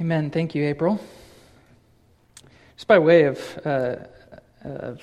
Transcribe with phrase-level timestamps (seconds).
[0.00, 0.30] Amen.
[0.30, 0.98] Thank you, April.
[2.74, 3.96] Just by way of uh,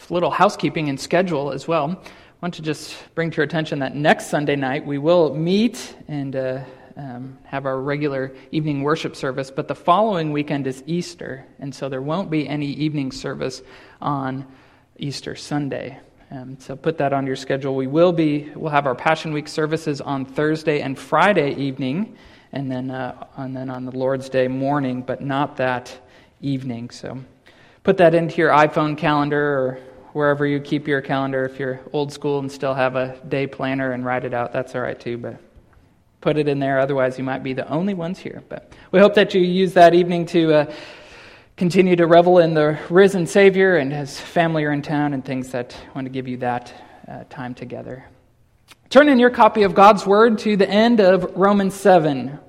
[0.09, 2.09] little housekeeping and schedule as well, I
[2.41, 6.35] want to just bring to your attention that next Sunday night we will meet and
[6.35, 6.63] uh,
[6.95, 11.89] um, have our regular evening worship service, but the following weekend is Easter, and so
[11.89, 13.61] there won't be any evening service
[14.01, 14.47] on
[14.97, 15.99] Easter Sunday.
[16.31, 17.75] Um, so put that on your schedule.
[17.75, 22.17] We will be we'll have our Passion Week services on Thursday and Friday evening,
[22.51, 25.97] and then uh, and then on the Lord's Day morning, but not that
[26.41, 26.89] evening.
[26.89, 27.17] So
[27.83, 29.79] put that into your iPhone calendar or
[30.13, 31.45] wherever you keep your calendar.
[31.45, 34.75] If you're old school and still have a day planner and write it out, that's
[34.75, 35.17] all right too.
[35.17, 35.39] But
[36.21, 36.79] put it in there.
[36.79, 38.43] Otherwise, you might be the only ones here.
[38.49, 40.73] But we hope that you use that evening to uh,
[41.55, 45.49] continue to revel in the risen Savior and his family are in town and things
[45.51, 46.73] that want to give you that
[47.07, 48.05] uh, time together.
[48.89, 52.39] Turn in your copy of God's Word to the end of Romans 7.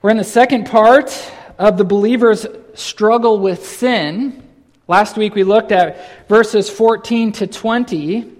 [0.00, 4.42] We're in the second part of the believer's struggle with sin.
[4.88, 8.32] Last week we looked at verses 14 to 20.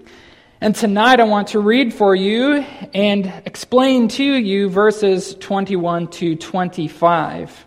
[0.61, 6.35] And tonight I want to read for you and explain to you verses 21 to
[6.35, 7.65] 25.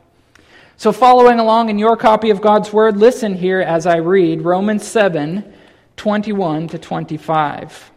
[0.79, 4.84] So, following along in your copy of God's Word, listen here as I read Romans
[4.84, 5.55] 7
[5.97, 7.92] 21 to 25.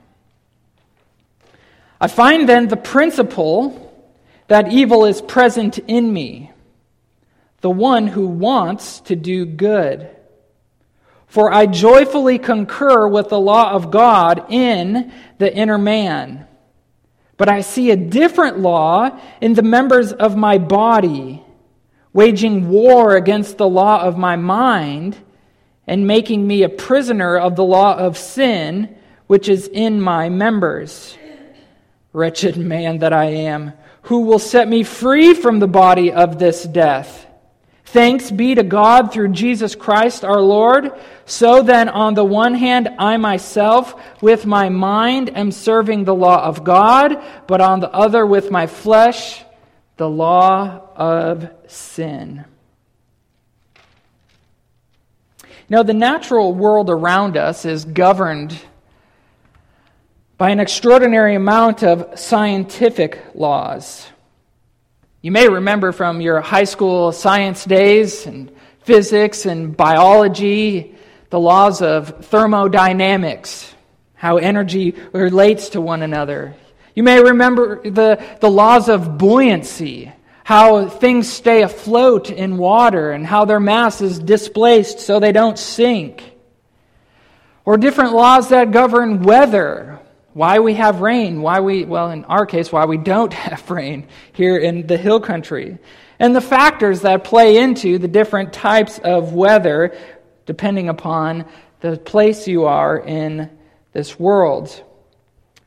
[2.01, 3.77] I find then the principle
[4.47, 6.51] that evil is present in me
[7.61, 10.09] the one who wants to do good.
[11.27, 16.47] For I joyfully concur with the law of God in the inner man.
[17.37, 21.43] But I see a different law in the members of my body,
[22.13, 25.15] waging war against the law of my mind
[25.87, 31.15] and making me a prisoner of the law of sin which is in my members.
[32.13, 33.73] Wretched man that I am,
[34.03, 37.25] who will set me free from the body of this death?
[37.85, 40.91] Thanks be to God through Jesus Christ our Lord.
[41.25, 46.41] So then, on the one hand, I myself, with my mind, am serving the law
[46.43, 49.43] of God, but on the other, with my flesh,
[49.97, 52.45] the law of sin.
[55.69, 58.57] Now, the natural world around us is governed
[60.41, 64.07] by an extraordinary amount of scientific laws.
[65.21, 70.95] You may remember from your high school science days and physics and biology
[71.29, 73.71] the laws of thermodynamics,
[74.15, 76.55] how energy relates to one another.
[76.95, 80.11] You may remember the, the laws of buoyancy,
[80.43, 85.59] how things stay afloat in water and how their mass is displaced so they don't
[85.59, 86.23] sink.
[87.63, 90.00] Or different laws that govern weather,
[90.33, 94.07] why we have rain, why we, well, in our case, why we don't have rain
[94.33, 95.77] here in the hill country,
[96.19, 99.97] and the factors that play into the different types of weather
[100.45, 101.45] depending upon
[101.79, 103.49] the place you are in
[103.93, 104.83] this world.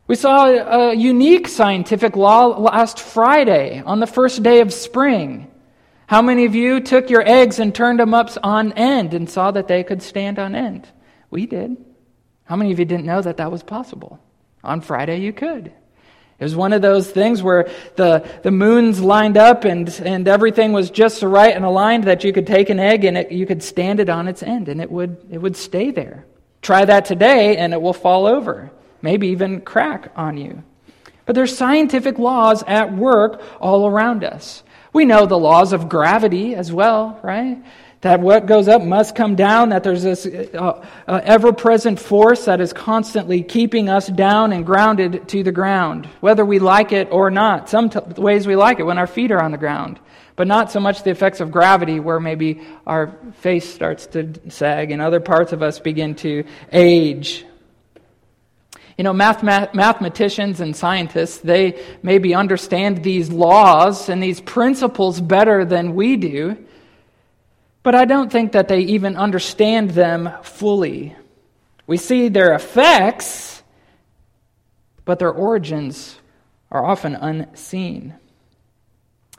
[0.06, 5.50] We saw a unique scientific law last Friday on the first day of spring.
[6.06, 9.50] How many of you took your eggs and turned them up on end and saw
[9.50, 10.86] that they could stand on end?
[11.30, 11.76] We did.
[12.44, 14.20] How many of you didn't know that that was possible?
[14.64, 15.66] On Friday, you could.
[15.66, 20.72] It was one of those things where the, the moons lined up and, and everything
[20.72, 23.46] was just so right and aligned that you could take an egg and it, you
[23.46, 26.26] could stand it on its end and it would, it would stay there.
[26.60, 30.64] Try that today and it will fall over, maybe even crack on you.
[31.24, 34.64] But there's scientific laws at work all around us.
[34.92, 37.58] We know the laws of gravity as well, right?
[38.04, 42.44] That what goes up must come down, that there's this uh, uh, ever present force
[42.44, 47.08] that is constantly keeping us down and grounded to the ground, whether we like it
[47.10, 47.70] or not.
[47.70, 49.98] Some t- ways we like it when our feet are on the ground,
[50.36, 54.90] but not so much the effects of gravity, where maybe our face starts to sag
[54.90, 57.46] and other parts of us begin to age.
[58.98, 65.64] You know, math- mathematicians and scientists, they maybe understand these laws and these principles better
[65.64, 66.58] than we do.
[67.84, 71.14] But I don't think that they even understand them fully.
[71.86, 73.62] We see their effects,
[75.04, 76.18] but their origins
[76.70, 78.14] are often unseen.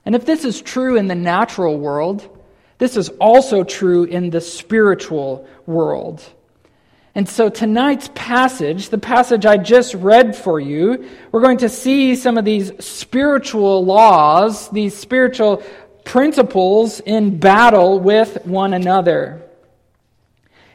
[0.06, 2.30] And if this is true in the natural world,
[2.78, 6.24] this is also true in the spiritual world.
[7.16, 12.16] And so tonight's passage, the passage I just read for you, we're going to see
[12.16, 15.64] some of these spiritual laws, these spiritual
[16.06, 19.42] principles in battle with one another.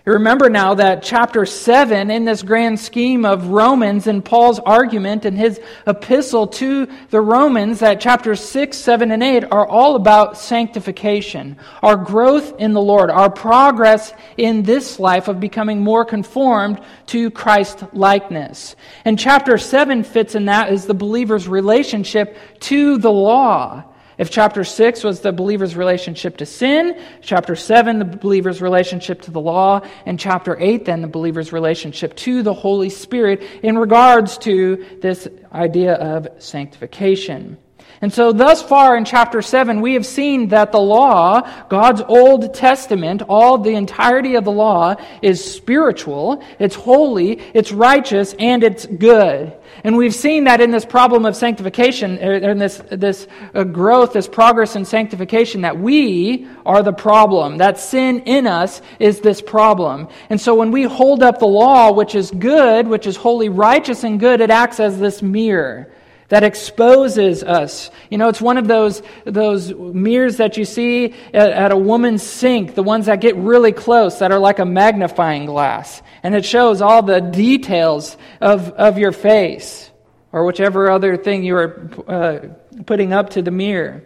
[0.06, 5.36] Remember now that chapter 7, in this grand scheme of Romans and Paul's argument in
[5.36, 11.58] his epistle to the Romans, that chapters 6, 7, and 8 are all about sanctification,
[11.82, 17.30] our growth in the Lord, our progress in this life of becoming more conformed to
[17.30, 18.76] Christ likeness.
[19.04, 23.84] And chapter 7 fits in that as the believer's relationship to the law.
[24.20, 29.30] If chapter 6 was the believer's relationship to sin, chapter 7, the believer's relationship to
[29.30, 34.36] the law, and chapter 8, then the believer's relationship to the Holy Spirit in regards
[34.36, 37.56] to this idea of sanctification.
[38.02, 41.40] And so, thus far in chapter 7, we have seen that the law,
[41.70, 48.34] God's Old Testament, all the entirety of the law, is spiritual, it's holy, it's righteous,
[48.38, 49.56] and it's good.
[49.84, 54.12] And we've seen that in this problem of sanctification, er, in this, this uh, growth,
[54.12, 57.58] this progress in sanctification, that we are the problem.
[57.58, 60.08] That sin in us is this problem.
[60.28, 64.04] And so when we hold up the law, which is good, which is holy, righteous,
[64.04, 65.88] and good, it acts as this mirror
[66.30, 67.90] that exposes us.
[68.08, 72.22] You know, it's one of those, those mirrors that you see at, at, a woman's
[72.22, 76.00] sink, the ones that get really close, that are like a magnifying glass.
[76.22, 79.90] And it shows all the details of, of your face,
[80.32, 82.38] or whichever other thing you are uh,
[82.86, 84.04] putting up to the mirror.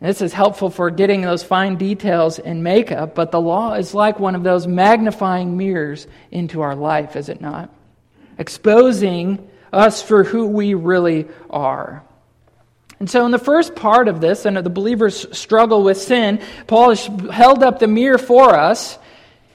[0.00, 4.18] This is helpful for getting those fine details in makeup, but the law is like
[4.18, 7.68] one of those magnifying mirrors into our life, is it not?
[8.38, 12.02] Exposing us for who we really are.
[13.00, 16.90] And so, in the first part of this, and the believer's struggle with sin, Paul
[16.90, 18.98] has held up the mirror for us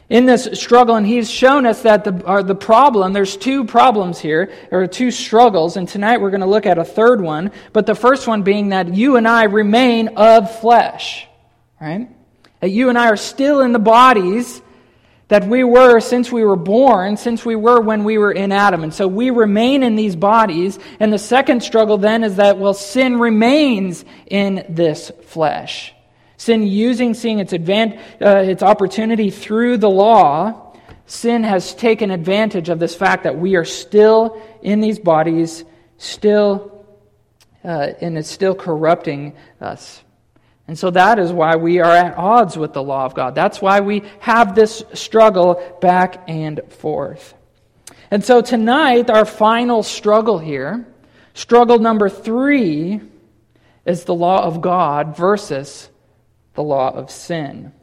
[0.10, 4.52] in this struggle, and he's shown us that the, the problem, there's two problems here,
[4.72, 7.96] or two struggles, and tonight we're going to look at a third one, but the
[7.96, 11.28] first one being that you and I remain of flesh,
[11.80, 12.10] right?
[12.60, 14.62] That you and I are still in the bodies
[15.30, 18.84] that we were since we were born, since we were when we were in Adam.
[18.84, 20.78] And so we remain in these bodies.
[21.00, 25.94] And the second struggle then is that, well, sin remains in this flesh.
[26.38, 30.74] Sin using, seeing its, advan- uh, its opportunity through the law,
[31.06, 35.64] sin has taken advantage of this fact that we are still in these bodies,
[35.98, 36.86] still,
[37.64, 40.04] uh, and it's still corrupting us.
[40.70, 43.34] And so that is why we are at odds with the law of God.
[43.34, 47.34] That's why we have this struggle back and forth.
[48.12, 50.86] And so tonight, our final struggle here,
[51.34, 53.02] struggle number three,
[53.84, 55.90] is the law of God versus
[56.54, 57.74] the law of sin.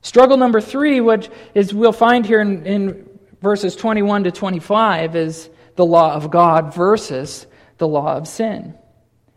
[0.00, 3.10] Struggle number three, which is we'll find here in, in
[3.42, 7.46] verses 21 to 25, is the law of God versus
[7.76, 8.78] the law of sin.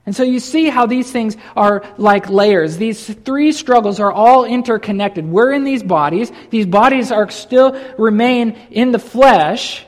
[0.06, 2.78] And so you see how these things are like layers.
[2.78, 5.26] These three struggles are all interconnected.
[5.26, 6.32] We're in these bodies.
[6.50, 9.86] These bodies are still remain in the flesh,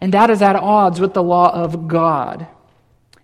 [0.00, 2.46] and that is at odds with the law of God.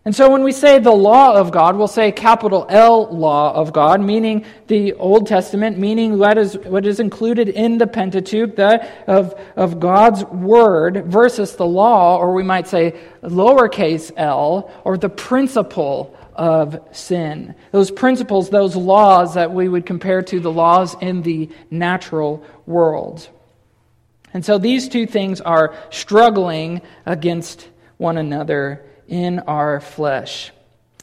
[0.07, 3.73] And so when we say the law of God, we'll say capital L law of
[3.73, 8.89] God, meaning the Old Testament, meaning what is, what is included in the Pentateuch, the,
[9.09, 12.95] of, of God's Word, versus the law, or we might say
[13.25, 17.57] lowercase l, or the principle of sin.
[17.73, 23.29] Those principles, those laws that we would compare to the laws in the natural world.
[24.33, 30.53] And so these two things are struggling against one another in our flesh.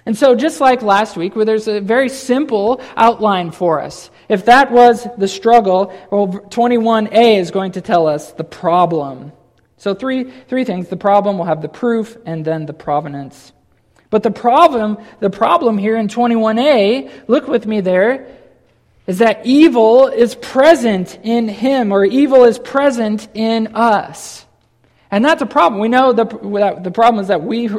[0.05, 4.09] And so, just like last week, where there's a very simple outline for us.
[4.27, 9.31] If that was the struggle, well, 21a is going to tell us the problem.
[9.77, 13.53] So, three, three things the problem, we'll have the proof, and then the provenance.
[14.09, 18.27] But the problem, the problem here in 21a, look with me there,
[19.07, 24.45] is that evil is present in him, or evil is present in us.
[25.13, 25.79] And that's a problem.
[25.79, 27.69] We know the, the problem is that we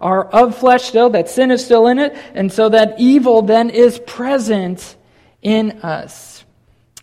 [0.00, 3.70] are of flesh still, that sin is still in it, and so that evil then
[3.70, 4.94] is present
[5.42, 6.35] in us.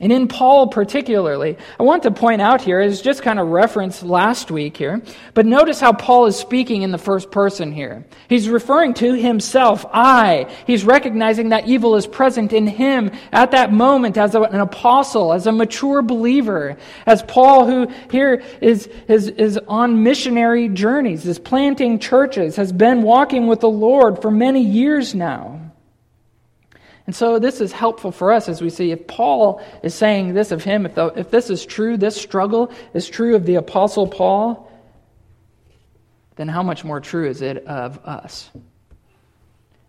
[0.03, 4.03] And in Paul particularly, I want to point out here, is just kind of referenced
[4.03, 5.01] last week here,
[5.33, 8.03] but notice how Paul is speaking in the first person here.
[8.27, 10.53] He's referring to himself, I.
[10.67, 15.47] He's recognizing that evil is present in him at that moment as an apostle, as
[15.47, 21.97] a mature believer, as Paul, who here is, is, is on missionary journeys, is planting
[21.97, 25.62] churches, has been walking with the Lord for many years now.
[27.05, 30.51] And so this is helpful for us as we see if Paul is saying this
[30.51, 34.07] of him, if, the, if this is true, this struggle is true of the Apostle
[34.07, 34.71] Paul,
[36.35, 38.49] then how much more true is it of us?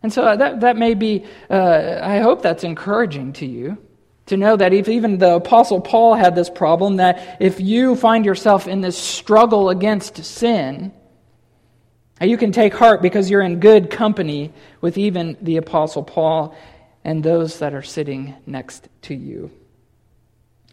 [0.03, 3.79] And so that, that may be, uh, I hope that's encouraging to you.
[4.27, 8.25] To know that if even the Apostle Paul had this problem, that if you find
[8.25, 10.93] yourself in this struggle against sin,
[12.21, 16.57] you can take heart because you're in good company with even the Apostle Paul
[17.05, 19.51] and those that are sitting next to you.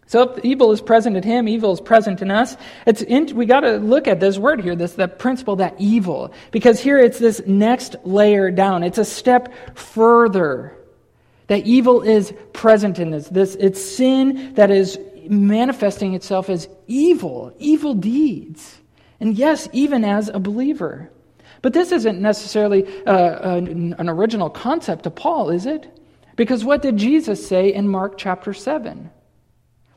[0.06, 2.56] So if evil is present in him, evil is present in us.
[2.86, 6.34] It's in, we got to look at this word here, this the principle that evil,
[6.50, 8.82] because here it's this next layer down.
[8.82, 10.76] It's a step further
[11.46, 13.28] that evil is present in this.
[13.28, 14.98] This it's sin that is
[15.28, 18.78] manifesting itself as evil, evil deeds.
[19.18, 21.10] And yes, even as a believer.
[21.62, 25.88] But this isn't necessarily uh, an, an original concept to Paul, is it?
[26.36, 29.10] Because what did Jesus say in Mark chapter 7?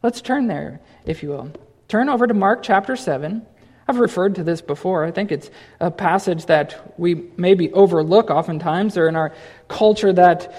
[0.04, 1.52] Let's turn there, if you will.
[1.88, 3.46] Turn over to Mark chapter 7.
[3.88, 5.06] I've referred to this before.
[5.06, 5.50] I think it's
[5.80, 9.34] a passage that we maybe overlook oftentimes, or in our
[9.68, 10.52] culture that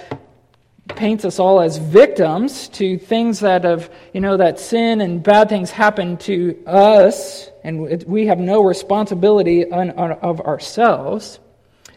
[0.89, 5.49] paints us all as victims to things that have, you know, that sin and bad
[5.49, 11.41] things happen to us, and we have no responsibility on, on, of ourselves.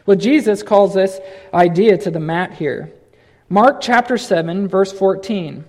[0.07, 1.19] Well, Jesus calls this
[1.53, 2.91] idea to the mat here.
[3.49, 5.65] Mark chapter 7, verse 14.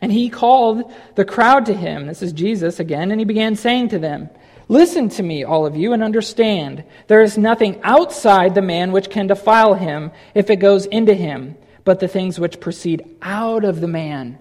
[0.00, 2.06] And he called the crowd to him.
[2.06, 4.30] This is Jesus again, and he began saying to them,
[4.68, 6.84] Listen to me, all of you, and understand.
[7.06, 11.56] There is nothing outside the man which can defile him if it goes into him
[11.84, 14.38] but the things which proceed out of the man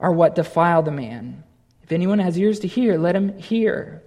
[0.00, 1.42] are what defile the man.
[1.82, 4.02] If anyone has ears to hear, let him hear.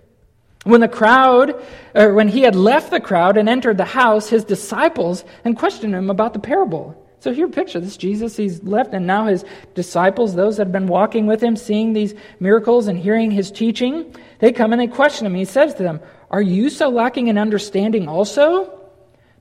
[0.64, 1.66] When the crowd,
[1.96, 5.96] or when he had left the crowd and entered the house, his disciples and questioned
[5.96, 7.01] him about the parable.
[7.22, 10.88] So here, picture this Jesus, he's left, and now his disciples, those that have been
[10.88, 15.28] walking with him, seeing these miracles and hearing his teaching, they come and they question
[15.28, 15.36] him.
[15.36, 16.00] He says to them,
[16.32, 18.76] Are you so lacking in understanding also?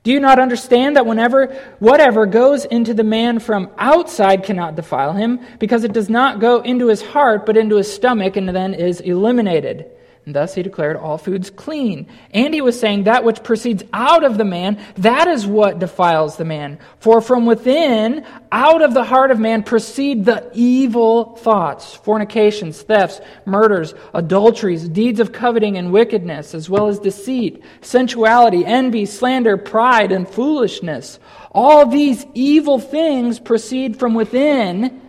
[0.03, 1.47] Do you not understand that whenever
[1.79, 6.61] whatever goes into the man from outside cannot defile him, because it does not go
[6.61, 9.89] into his heart, but into his stomach, and then is eliminated?
[10.25, 12.05] And thus he declared all foods clean.
[12.29, 16.37] And he was saying that which proceeds out of the man, that is what defiles
[16.37, 16.77] the man.
[16.99, 23.19] For from within, out of the heart of man, proceed the evil thoughts, fornications, thefts,
[23.45, 30.11] murders, adulteries, deeds of coveting and wickedness, as well as deceit, sensuality, envy, slander, pride,
[30.11, 31.19] and foolishness.
[31.51, 35.01] All these evil things proceed from within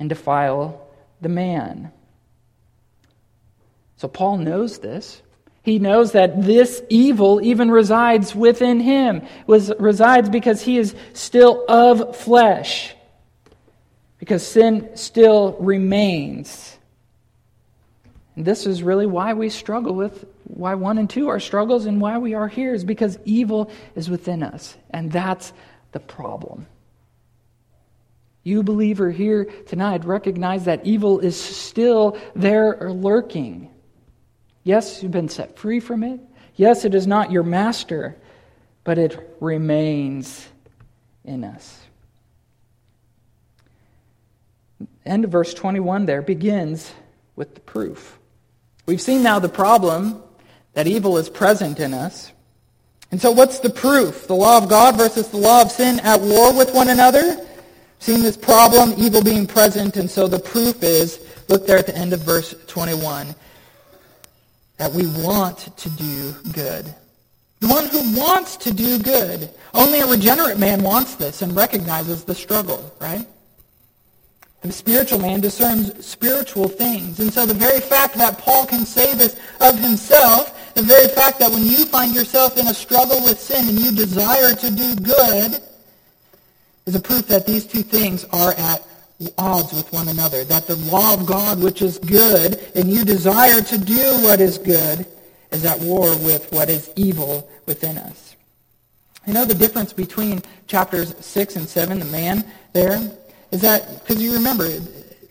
[0.00, 0.88] and defile
[1.20, 1.92] the man.
[4.00, 5.20] So Paul knows this.
[5.62, 11.66] He knows that this evil even resides within him, was, resides because he is still
[11.68, 12.94] of flesh,
[14.16, 16.78] because sin still remains.
[18.36, 22.00] And this is really why we struggle with, why one and two are struggles, and
[22.00, 24.78] why we are here is because evil is within us.
[24.88, 25.52] And that's
[25.92, 26.66] the problem.
[28.44, 33.68] You, believer, here tonight, recognize that evil is still there lurking.
[34.62, 36.20] Yes, you've been set free from it.
[36.56, 38.16] Yes, it is not your master,
[38.84, 40.46] but it remains
[41.24, 41.80] in us.
[45.06, 46.92] End of verse 21 there begins
[47.36, 48.18] with the proof.
[48.86, 50.22] We've seen now the problem
[50.74, 52.32] that evil is present in us.
[53.10, 54.28] And so, what's the proof?
[54.28, 57.44] The law of God versus the law of sin at war with one another?
[57.98, 61.96] Seen this problem, evil being present, and so the proof is look there at the
[61.96, 63.34] end of verse 21
[64.80, 66.86] that we want to do good.
[67.58, 69.50] The one who wants to do good.
[69.74, 73.26] Only a regenerate man wants this and recognizes the struggle, right?
[74.62, 77.20] The spiritual man discerns spiritual things.
[77.20, 81.40] And so the very fact that Paul can say this of himself, the very fact
[81.40, 84.96] that when you find yourself in a struggle with sin and you desire to do
[84.96, 85.60] good,
[86.86, 88.82] is a proof that these two things are at
[89.36, 93.60] odds with one another, that the law of God, which is good, and you desire
[93.60, 95.06] to do what is good,
[95.50, 98.36] is at war with what is evil within us.
[99.26, 102.98] You know the difference between chapters 6 and 7, the man there,
[103.50, 104.68] is that, because you remember,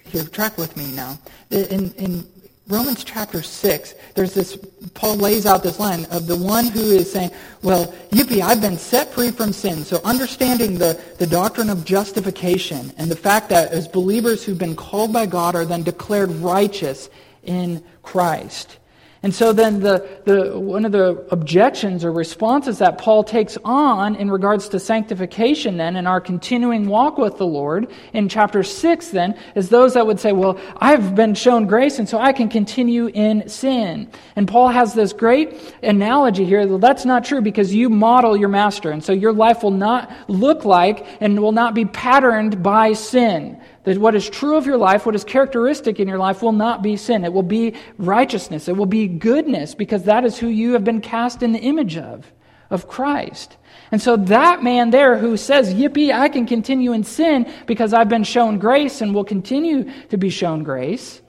[0.05, 1.17] here, track with me now.
[1.49, 2.25] In, in
[2.69, 4.55] Romans chapter 6, there's this,
[4.93, 7.31] Paul lays out this line of the one who is saying,
[7.63, 9.83] well, yippee, I've been set free from sin.
[9.83, 14.75] So understanding the, the doctrine of justification and the fact that as believers who've been
[14.75, 17.09] called by God are then declared righteous
[17.41, 18.78] in Christ.
[19.21, 24.15] And so then the, the, one of the objections or responses that Paul takes on
[24.15, 29.07] in regards to sanctification then in our continuing walk with the Lord in chapter 6
[29.09, 32.47] then is those that would say, well, I've been shown grace and so I can
[32.47, 34.09] continue in sin.
[34.37, 38.47] And Paul has this great analogy here that that's not true because you model your
[38.47, 42.93] master and so your life will not look like and will not be patterned by
[42.93, 43.59] sin.
[43.83, 46.81] That what is true of your life, what is characteristic in your life, will not
[46.81, 47.23] be sin.
[47.23, 48.67] It will be righteousness.
[48.67, 51.97] It will be goodness, because that is who you have been cast in the image
[51.97, 52.31] of,
[52.69, 53.57] of Christ.
[53.91, 58.09] And so that man there who says, Yippee, I can continue in sin because I've
[58.09, 61.21] been shown grace and will continue to be shown grace,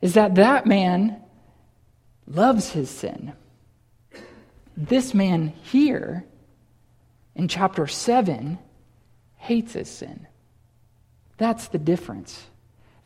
[0.00, 1.22] is that that man
[2.26, 3.32] loves his sin.
[4.76, 6.24] This man here
[7.34, 8.58] in chapter 7
[9.36, 10.26] hates his sin.
[11.40, 12.44] That's the difference.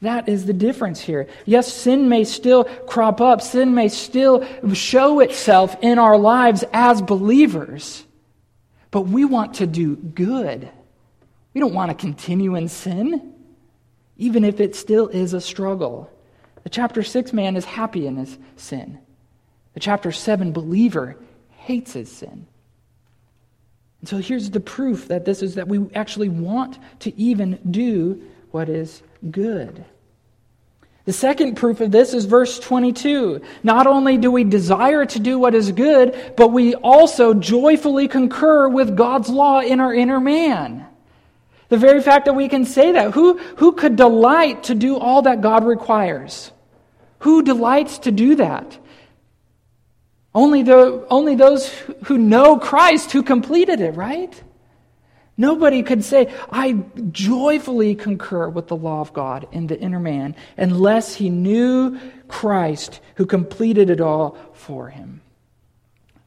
[0.02, 1.28] That is the difference here.
[1.46, 7.00] Yes, sin may still crop up, sin may still show itself in our lives as
[7.00, 8.04] believers,
[8.90, 10.68] but we want to do good.
[11.54, 13.34] We don't want to continue in sin,
[14.16, 16.10] even if it still is a struggle.
[16.64, 18.98] The chapter 6 man is happy in his sin.
[19.74, 21.16] The chapter 7 believer
[21.50, 22.48] hates his sin.
[24.04, 28.22] And so here's the proof that this is that we actually want to even do
[28.50, 29.82] what is good.
[31.06, 33.40] The second proof of this is verse 22.
[33.62, 38.68] Not only do we desire to do what is good, but we also joyfully concur
[38.68, 40.84] with God's law in our inner man.
[41.70, 43.14] The very fact that we can say that.
[43.14, 46.50] Who, who could delight to do all that God requires?
[47.20, 48.76] Who delights to do that?
[50.34, 51.68] Only, the, only those
[52.06, 54.42] who know Christ who completed it, right?
[55.36, 56.72] Nobody could say, I
[57.10, 61.98] joyfully concur with the law of God in the inner man unless he knew
[62.28, 65.22] Christ who completed it all for him.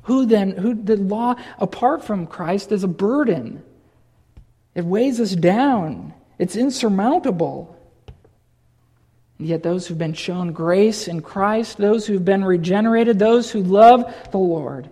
[0.04, 3.64] Who then, who the law apart from Christ is a burden.
[4.74, 6.14] It weighs us down.
[6.38, 7.77] It's insurmountable.
[9.40, 13.62] And yet, those who've been shown grace in Christ, those who've been regenerated, those who
[13.62, 14.90] love the Lord,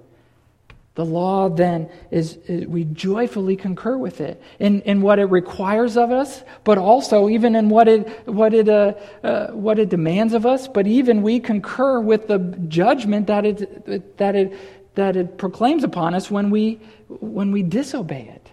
[0.95, 5.97] the law then is, is, we joyfully concur with it in, in what it requires
[5.97, 10.33] of us, but also even in what it, what, it, uh, uh, what it demands
[10.33, 15.37] of us, but even we concur with the judgment that it, that it, that it
[15.37, 18.44] proclaims upon us when we, when we disobey it.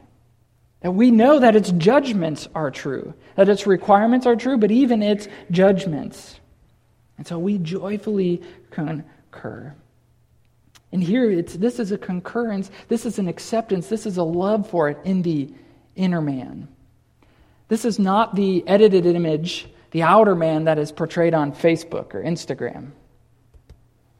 [0.82, 5.02] That we know that its judgments are true, that its requirements are true, but even
[5.02, 6.40] its judgments.
[7.18, 9.74] And so we joyfully concur.
[10.90, 14.68] And here, it's, this is a concurrence, this is an acceptance, this is a love
[14.68, 15.52] for it in the
[15.94, 16.68] inner man.
[17.68, 22.22] This is not the edited image, the outer man that is portrayed on Facebook or
[22.22, 22.90] Instagram.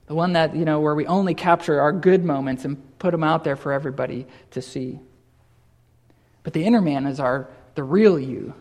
[0.07, 3.25] The one that, you know, where we only capture our good moments and put them
[3.25, 5.01] out there for everybody to see.
[6.43, 8.55] But the inner man is our the real you.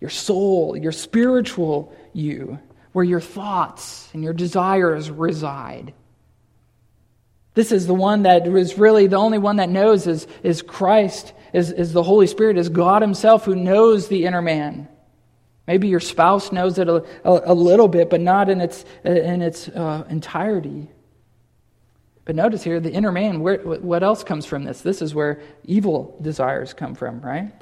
[0.00, 2.58] Your soul, your spiritual you,
[2.92, 5.94] where your thoughts and your desires reside.
[7.54, 11.32] This is the one that is really the only one that knows is, is Christ,
[11.52, 14.88] is, is the Holy Spirit, is God Himself who knows the inner man.
[15.66, 19.40] Maybe your spouse knows it a, a, a little bit, but not in its, in
[19.40, 20.88] its uh, entirety.
[22.24, 24.80] But notice here, the inner man, where, what else comes from this?
[24.80, 27.52] This is where evil desires come from, right?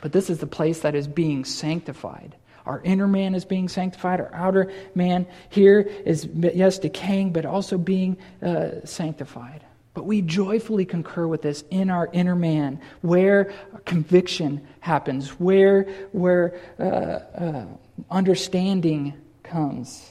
[0.00, 2.34] But this is the place that is being sanctified.
[2.66, 4.20] Our inner man is being sanctified.
[4.20, 9.64] Our outer man here is, yes, decaying, but also being uh, sanctified.
[9.94, 13.52] But we joyfully concur with this in our inner man, where
[13.84, 17.66] conviction happens, where, where uh, uh,
[18.10, 20.10] understanding comes.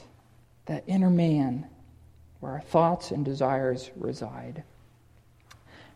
[0.66, 1.66] That inner man
[2.40, 4.64] where our thoughts and desires reside.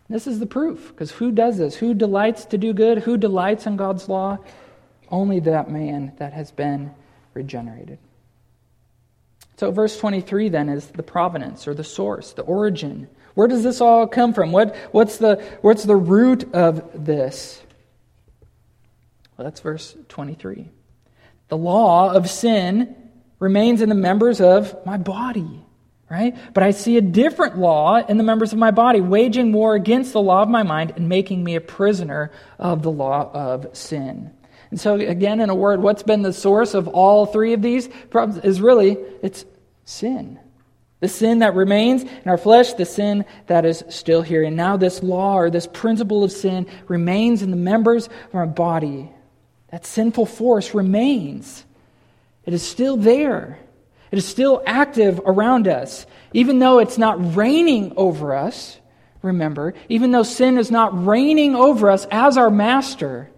[0.09, 1.76] This is the proof, because who does this?
[1.76, 2.98] Who delights to do good?
[2.98, 4.38] Who delights in God's law?
[5.11, 6.94] Only that man that has been
[7.33, 7.98] regenerated.
[9.57, 13.09] So, verse 23 then is the provenance or the source, the origin.
[13.35, 14.52] Where does this all come from?
[14.52, 17.62] What, what's, the, what's the root of this?
[19.37, 20.68] Well, that's verse 23.
[21.48, 22.94] The law of sin
[23.38, 25.64] remains in the members of my body
[26.14, 26.37] right?
[26.55, 30.12] But I see a different law in the members of my body, waging war against
[30.12, 34.33] the law of my mind and making me a prisoner of the law of sin.
[34.70, 37.88] And so, again, in a word, what's been the source of all three of these
[38.11, 39.44] problems is really it's
[39.85, 40.38] sin.
[41.00, 44.44] The sin that remains in our flesh, the sin that is still here.
[44.44, 48.46] And now, this law or this principle of sin remains in the members of our
[48.46, 49.11] body.
[49.70, 51.64] That sinful force remains,
[52.44, 53.59] it is still there.
[54.14, 56.07] It is still active around us.
[56.33, 58.79] Even though it's not reigning over us,
[59.22, 63.29] remember, even though sin is not reigning over us as our master,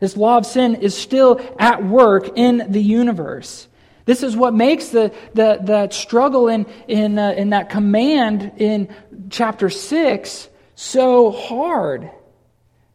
[0.00, 3.68] this law of sin is still at work in the universe.
[4.06, 8.92] This is what makes the, the, the struggle in, in, uh, in that command in
[9.30, 12.10] chapter 6 so hard.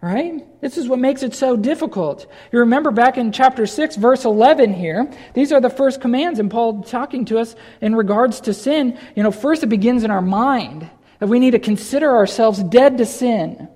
[0.03, 0.45] Right?
[0.59, 2.27] This is what makes it so difficult.
[2.51, 6.51] You remember back in chapter 6, verse 11 here, these are the first commands, and
[6.51, 8.99] Paul talking to us in regards to sin.
[9.15, 10.89] You know, first it begins in our mind,
[11.19, 13.69] that we need to consider ourselves dead to sin.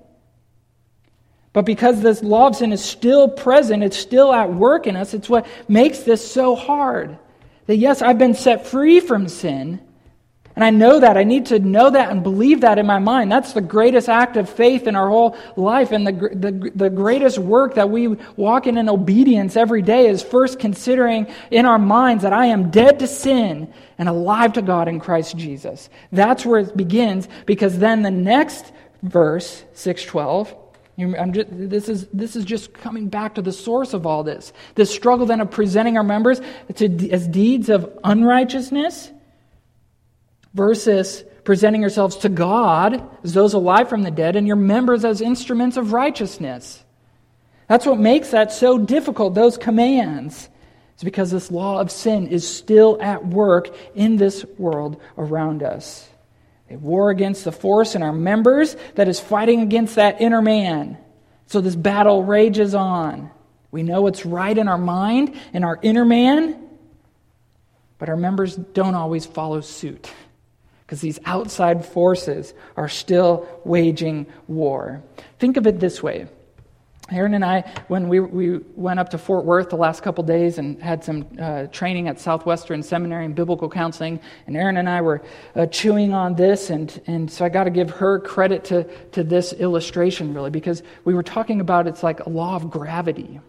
[1.54, 5.14] But because this law of sin is still present, it's still at work in us,
[5.14, 7.18] it's what makes this so hard.
[7.64, 9.80] That yes, I've been set free from sin,
[10.58, 11.16] and I know that.
[11.16, 13.30] I need to know that and believe that in my mind.
[13.30, 15.92] That's the greatest act of faith in our whole life.
[15.92, 20.20] And the, the, the greatest work that we walk in in obedience every day is
[20.20, 24.88] first considering in our minds that I am dead to sin and alive to God
[24.88, 25.88] in Christ Jesus.
[26.10, 28.72] That's where it begins because then the next
[29.04, 30.56] verse, 612,
[31.30, 34.52] just, this, is, this is just coming back to the source of all this.
[34.74, 36.40] This struggle then of presenting our members
[36.74, 39.12] to, as deeds of unrighteousness
[40.54, 45.20] versus presenting yourselves to God as those alive from the dead and your members as
[45.20, 46.84] instruments of righteousness.
[47.68, 50.48] That's what makes that so difficult, those commands.
[50.94, 56.08] It's because this law of sin is still at work in this world around us.
[56.70, 60.98] A war against the force in our members that is fighting against that inner man.
[61.46, 63.30] So this battle rages on.
[63.70, 66.62] We know what's right in our mind, in our inner man,
[67.98, 70.10] but our members don't always follow suit
[70.88, 75.02] because these outside forces are still waging war.
[75.38, 76.28] Think of it this way.
[77.10, 80.56] Erin and I, when we, we went up to Fort Worth the last couple days
[80.56, 85.02] and had some uh, training at Southwestern Seminary in biblical counseling, and Erin and I
[85.02, 85.20] were
[85.54, 89.22] uh, chewing on this, and, and so I got to give her credit to, to
[89.22, 93.40] this illustration, really, because we were talking about it's like a law of gravity.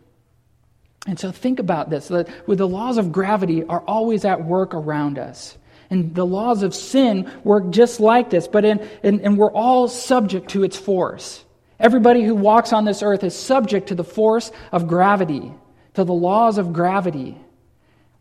[1.08, 4.74] And so think about this that with the laws of gravity are always at work
[4.74, 5.58] around us.
[5.90, 9.88] And the laws of sin work just like this, but in, in, and we're all
[9.88, 11.44] subject to its force.
[11.80, 15.52] Everybody who walks on this earth is subject to the force of gravity,
[15.96, 17.38] to the laws of gravity.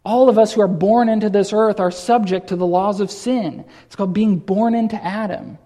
[0.04, 3.10] All of us who are born into this earth are subject to the laws of
[3.10, 3.64] sin.
[3.84, 5.58] It's called being born into Adam.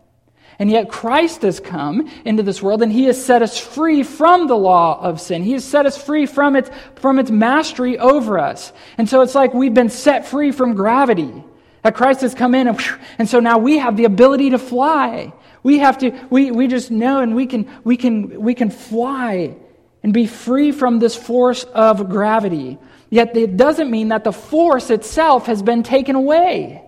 [0.58, 4.46] And yet Christ has come into this world and he has set us free from
[4.46, 5.42] the law of sin.
[5.42, 8.72] He has set us free from its, from its mastery over us.
[8.98, 11.44] And so it's like we've been set free from gravity.
[11.82, 12.80] That Christ has come in, and,
[13.18, 15.32] and so now we have the ability to fly.
[15.62, 19.56] We have to, we, we just know and we can, we, can, we can fly
[20.02, 22.78] and be free from this force of gravity.
[23.10, 26.82] Yet it doesn't mean that the force itself has been taken away.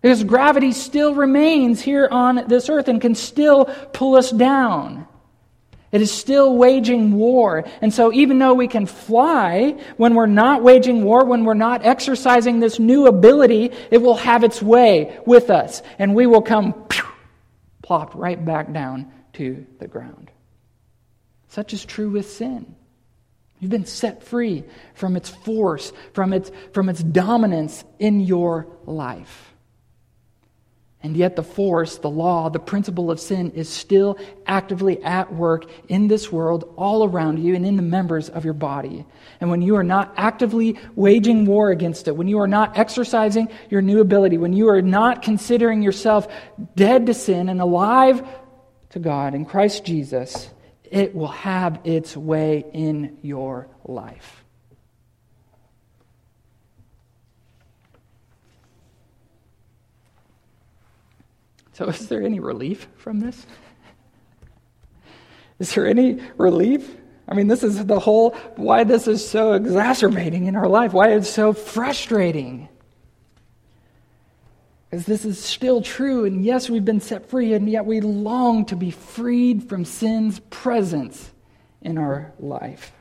[0.00, 5.06] Because gravity still remains here on this earth and can still pull us down.
[5.92, 7.64] It is still waging war.
[7.82, 11.84] And so, even though we can fly, when we're not waging war, when we're not
[11.84, 15.82] exercising this new ability, it will have its way with us.
[15.98, 17.04] And we will come pew,
[17.82, 20.30] plopped right back down to the ground.
[21.48, 22.74] Such is true with sin.
[23.60, 29.51] You've been set free from its force, from its, from its dominance in your life.
[31.04, 35.64] And yet, the force, the law, the principle of sin is still actively at work
[35.88, 39.04] in this world, all around you, and in the members of your body.
[39.40, 43.48] And when you are not actively waging war against it, when you are not exercising
[43.68, 46.28] your new ability, when you are not considering yourself
[46.76, 48.24] dead to sin and alive
[48.90, 50.50] to God in Christ Jesus,
[50.84, 54.41] it will have its way in your life.
[61.72, 63.46] So, is there any relief from this?
[65.58, 66.96] Is there any relief?
[67.28, 71.12] I mean, this is the whole why this is so exacerbating in our life, why
[71.12, 72.68] it's so frustrating.
[74.90, 78.66] Because this is still true, and yes, we've been set free, and yet we long
[78.66, 81.32] to be freed from sin's presence
[81.80, 82.92] in our life.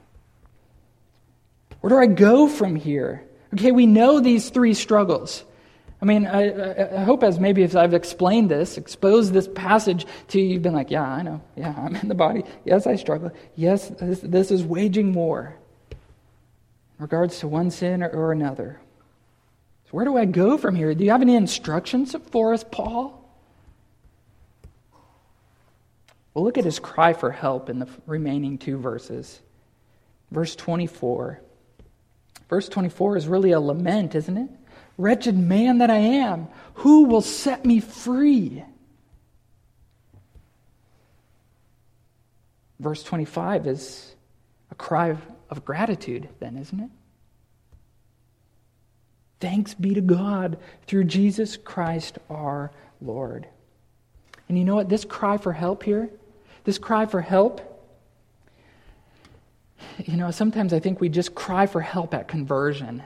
[1.82, 3.26] Where do I go from here?
[3.54, 5.44] Okay, we know these three struggles.
[6.02, 10.40] I mean, I, I, hope as maybe if I've explained this, exposed this passage to
[10.40, 11.42] you, you've been like, yeah, I know.
[11.56, 12.44] Yeah, I'm in the body.
[12.66, 13.32] Yes, I struggle.
[13.56, 15.56] Yes, this, this is waging war
[15.92, 18.80] in regards to one sin or, or another.
[19.86, 20.96] So where do I go from here?
[20.96, 23.20] Do you have any instructions for us, Paul?
[26.34, 29.40] Well, look at his cry for help in the remaining two verses.
[30.32, 31.42] Verse 24.
[32.50, 34.50] Verse 24 is really a lament, isn't it?
[35.02, 38.64] Wretched man that I am, who will set me free?
[42.80, 44.16] Verse 25 is
[44.70, 45.18] a cry
[45.50, 46.90] of gratitude, then, isn't it?
[49.40, 53.48] Thanks be to God through Jesus Christ our Lord.
[54.48, 54.90] And you know what?
[54.90, 56.12] This cry for help here,
[56.64, 57.68] this cry for help,
[60.06, 63.02] you know, sometimes I think we just cry for help at conversion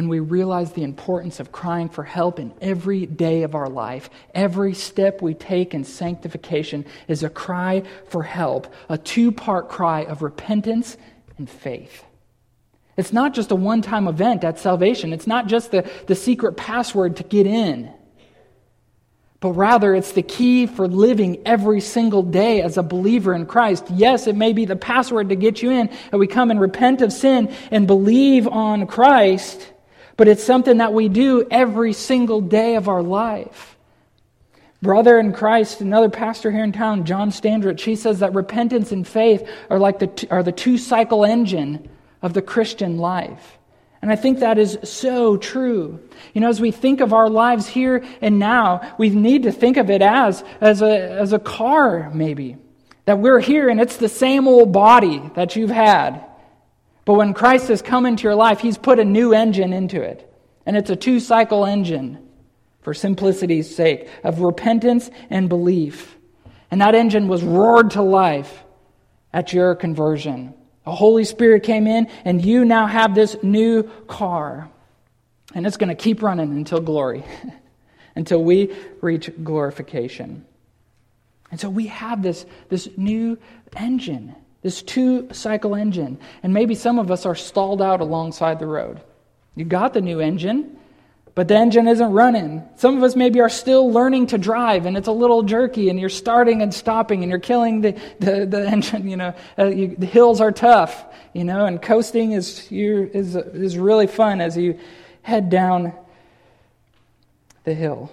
[0.00, 4.08] and we realize the importance of crying for help in every day of our life.
[4.34, 10.04] Every step we take in sanctification is a cry for help, a two part cry
[10.04, 10.96] of repentance
[11.36, 12.02] and faith.
[12.96, 16.56] It's not just a one time event at salvation, it's not just the, the secret
[16.56, 17.92] password to get in
[19.40, 23.86] but rather it's the key for living every single day as a believer in Christ.
[23.90, 27.00] Yes, it may be the password to get you in, and we come and repent
[27.00, 29.72] of sin and believe on Christ,
[30.20, 33.78] but it's something that we do every single day of our life.
[34.82, 39.08] Brother in Christ, another pastor here in town, John Standrich, he says that repentance and
[39.08, 41.88] faith are like the, are the two cycle engine
[42.20, 43.56] of the Christian life.
[44.02, 45.98] And I think that is so true.
[46.34, 49.78] You know, as we think of our lives here and now, we need to think
[49.78, 52.58] of it as, as, a, as a car, maybe.
[53.06, 56.26] That we're here and it's the same old body that you've had.
[57.04, 60.26] But when Christ has come into your life, He's put a new engine into it.
[60.66, 62.26] And it's a two cycle engine,
[62.82, 66.16] for simplicity's sake, of repentance and belief.
[66.70, 68.64] And that engine was roared to life
[69.32, 70.54] at your conversion.
[70.84, 74.70] The Holy Spirit came in, and you now have this new car.
[75.54, 77.24] And it's going to keep running until glory,
[78.14, 80.46] until we reach glorification.
[81.50, 83.38] And so we have this, this new
[83.76, 86.18] engine, this two cycle engine.
[86.42, 89.00] And maybe some of us are stalled out alongside the road.
[89.56, 90.76] You got the new engine,
[91.34, 92.62] but the engine isn't running.
[92.76, 95.98] Some of us maybe are still learning to drive and it's a little jerky and
[95.98, 99.34] you're starting and stopping and you're killing the, the, the engine, you know.
[99.58, 104.06] Uh, you, the hills are tough, you know, and coasting is, you, is, is really
[104.06, 104.78] fun as you
[105.22, 105.94] head down
[107.64, 108.10] the hill.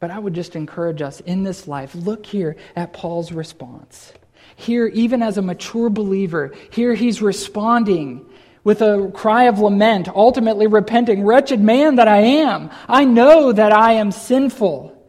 [0.00, 4.12] But I would just encourage us in this life, look here at Paul's response.
[4.58, 8.26] Here, even as a mature believer, here he's responding
[8.64, 13.72] with a cry of lament, ultimately repenting, Wretched man that I am, I know that
[13.72, 15.00] I am sinful.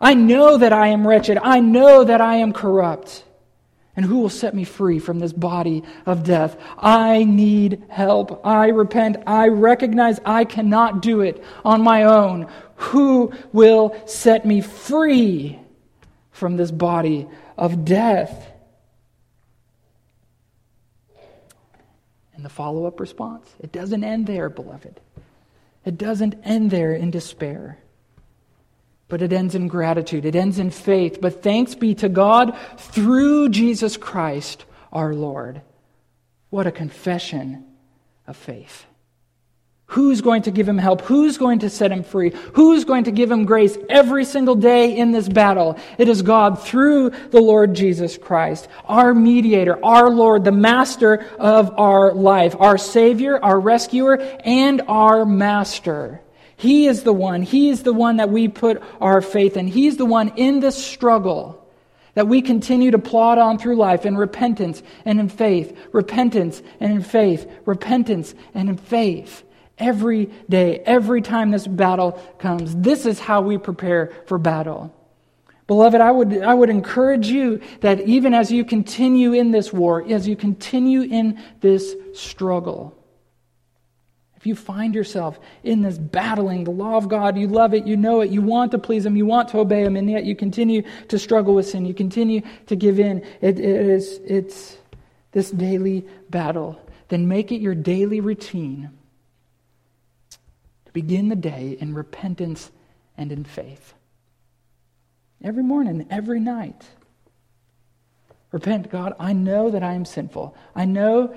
[0.00, 1.36] I know that I am wretched.
[1.36, 3.24] I know that I am corrupt.
[3.94, 6.56] And who will set me free from this body of death?
[6.78, 8.40] I need help.
[8.46, 9.18] I repent.
[9.26, 12.48] I recognize I cannot do it on my own.
[12.76, 15.58] Who will set me free
[16.30, 18.50] from this body of death?
[22.38, 25.00] And the follow up response it doesn't end there, beloved.
[25.84, 27.78] It doesn't end there in despair,
[29.08, 30.24] but it ends in gratitude.
[30.24, 31.18] It ends in faith.
[31.20, 35.62] But thanks be to God through Jesus Christ our Lord.
[36.50, 37.64] What a confession
[38.24, 38.86] of faith.
[39.92, 41.00] Who's going to give him help?
[41.00, 42.34] Who's going to set him free?
[42.52, 45.78] Who's going to give him grace every single day in this battle?
[45.96, 51.72] It is God through the Lord Jesus Christ, our mediator, our Lord, the master of
[51.78, 56.20] our life, our Savior, our rescuer, and our master.
[56.58, 57.40] He is the one.
[57.40, 59.68] He is the one that we put our faith in.
[59.68, 61.66] He's the one in this struggle
[62.12, 66.92] that we continue to plod on through life in repentance and in faith, repentance and
[66.92, 69.44] in faith, repentance and in faith
[69.78, 72.74] every day, every time this battle comes.
[72.76, 74.94] This is how we prepare for battle.
[75.66, 80.02] Beloved, I would, I would encourage you that even as you continue in this war,
[80.08, 82.94] as you continue in this struggle,
[84.34, 87.96] if you find yourself in this battling the law of God, you love it, you
[87.96, 90.34] know it, you want to please Him, you want to obey Him, and yet you
[90.34, 94.78] continue to struggle with sin, you continue to give in, it, it is, it's
[95.32, 98.97] this daily battle, then make it your daily routine
[101.00, 102.72] begin the day in repentance
[103.16, 103.94] and in faith.
[105.44, 106.82] Every morning, every night.
[108.50, 110.56] Repent, God, I know that I am sinful.
[110.74, 111.36] I know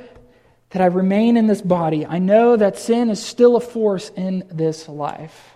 [0.72, 2.08] that I remain in this body.
[2.08, 5.56] I know that sin is still a force in this life.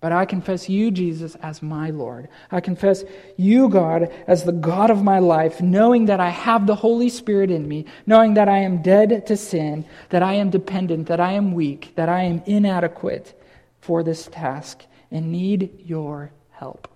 [0.00, 2.28] But I confess you, Jesus, as my Lord.
[2.52, 3.02] I confess
[3.36, 7.50] you, God, as the God of my life, knowing that I have the Holy Spirit
[7.50, 11.32] in me, knowing that I am dead to sin, that I am dependent, that I
[11.32, 13.34] am weak, that I am inadequate
[13.80, 16.86] for this task, and need your help.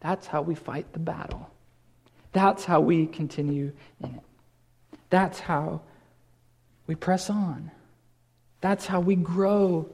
[0.00, 1.48] That's how we fight the battle.
[2.32, 4.22] That's how we continue in it.
[5.10, 5.82] That's how
[6.88, 7.70] we press on.
[8.60, 9.88] That's how we grow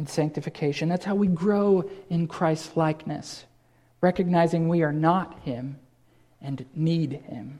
[0.00, 0.88] in sanctification.
[0.88, 3.44] That's how we grow in Christ's likeness,
[4.00, 5.78] recognizing we are not Him
[6.40, 7.58] and need Him,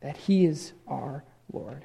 [0.00, 1.84] that He is our Lord.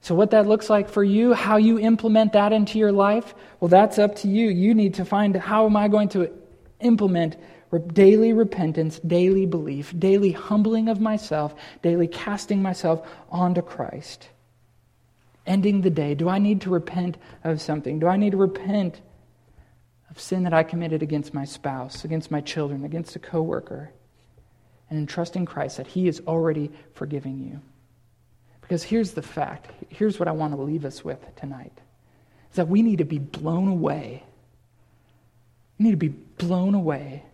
[0.00, 3.68] So, what that looks like for you, how you implement that into your life, well,
[3.68, 4.48] that's up to you.
[4.48, 6.32] You need to find how am I going to
[6.80, 7.36] implement
[7.92, 14.26] daily repentance, daily belief, daily humbling of myself, daily casting myself onto Christ.
[15.46, 16.14] Ending the day.
[16.14, 17.98] Do I need to repent of something?
[17.98, 19.00] Do I need to repent
[20.10, 23.90] of sin that I committed against my spouse, against my children, against a coworker?
[24.88, 27.60] And entrusting Christ that He is already forgiving you.
[28.60, 29.70] Because here's the fact.
[29.88, 31.76] Here's what I want to leave us with tonight.
[32.50, 34.22] Is that we need to be blown away.
[35.78, 37.24] We need to be blown away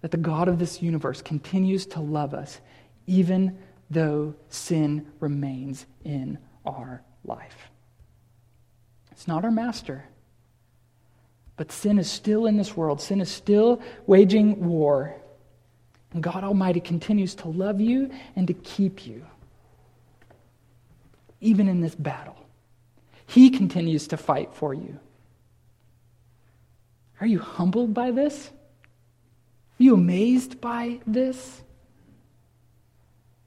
[0.00, 2.60] that the God of this universe continues to love us
[3.06, 3.58] even
[3.90, 7.70] though sin remains in our life.
[9.12, 10.04] It's not our master,
[11.56, 13.00] but sin is still in this world.
[13.00, 15.14] Sin is still waging war.
[16.12, 19.24] And God Almighty continues to love you and to keep you,
[21.40, 22.36] even in this battle.
[23.26, 24.98] He continues to fight for you.
[27.20, 28.48] Are you humbled by this?
[28.48, 31.62] Are you amazed by this?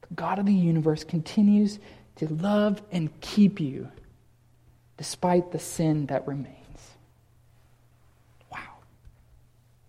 [0.01, 1.79] The God of the universe continues
[2.17, 3.89] to love and keep you
[4.97, 6.55] despite the sin that remains.
[8.51, 8.59] Wow.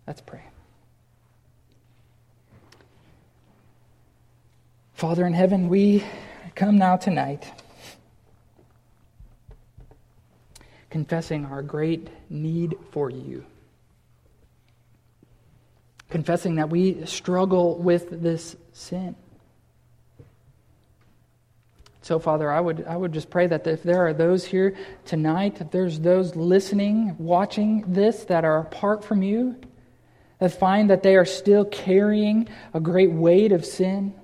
[0.07, 0.43] Let's pray.
[4.93, 6.03] Father in heaven, we
[6.55, 7.51] come now tonight
[10.89, 13.45] confessing our great need for you
[16.09, 19.15] confessing that we struggle with this sin.
[22.09, 25.61] So, Father, I would, I would just pray that if there are those here tonight,
[25.61, 29.55] if there's those listening, watching this that are apart from you,
[30.39, 34.15] that find that they are still carrying a great weight of sin,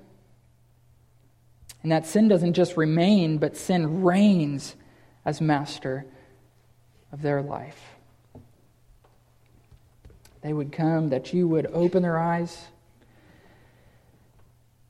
[1.84, 4.74] and that sin doesn't just remain, but sin reigns
[5.24, 6.06] as master
[7.12, 7.80] of their life.
[10.40, 12.66] They would come, that you would open their eyes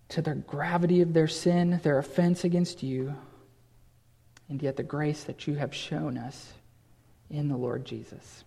[0.09, 3.15] to the gravity of their sin, their offense against you,
[4.49, 6.53] and yet the grace that you have shown us
[7.31, 8.45] in the Lord Jesus.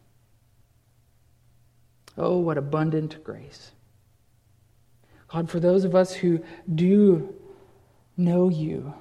[2.17, 3.71] Oh, what abundant grace.
[5.27, 6.41] God, for those of us who
[6.73, 7.33] do
[8.17, 8.93] know you,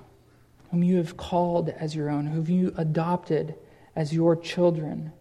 [0.70, 3.54] whom you have called as your own, whom you adopted
[3.96, 5.12] as your children,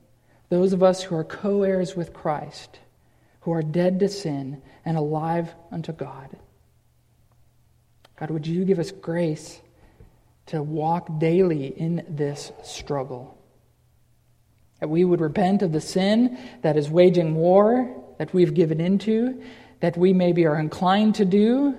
[0.50, 2.80] those of us who are co heirs with Christ,
[3.41, 6.38] who are dead to sin and alive unto God.
[8.17, 9.62] God, would you give us grace
[10.47, 13.38] to walk daily in this struggle?
[14.80, 19.41] That we would repent of the sin that is waging war, that we've given into,
[19.80, 21.75] that we maybe are inclined to do.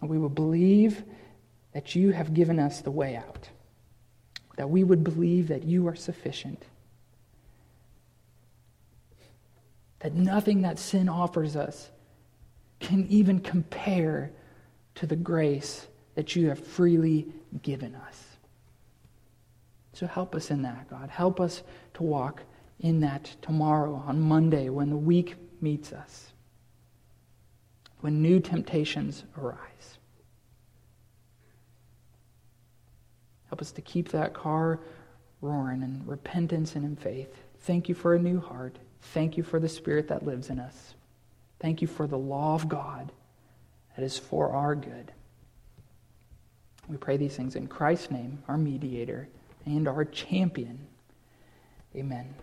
[0.00, 1.02] And we will believe
[1.72, 3.48] that you have given us the way out
[4.60, 6.62] that we would believe that you are sufficient.
[10.00, 11.90] That nothing that sin offers us
[12.80, 14.32] can even compare
[14.96, 17.28] to the grace that you have freely
[17.62, 18.24] given us.
[19.92, 21.10] So help us in that, God.
[21.10, 21.62] Help us
[21.94, 22.42] to walk
[22.80, 26.32] in that tomorrow, on Monday, when the week meets us,
[28.00, 29.98] when new temptations arise.
[33.48, 34.80] Help us to keep that car
[35.42, 37.42] roaring in repentance and in faith.
[37.60, 38.78] Thank you for a new heart.
[39.02, 40.94] Thank you for the Spirit that lives in us.
[41.60, 43.12] Thank you for the law of God
[43.96, 45.12] that is for our good.
[46.88, 49.28] We pray these things in Christ's name, our mediator
[49.64, 50.86] and our champion.
[51.94, 52.34] Amen.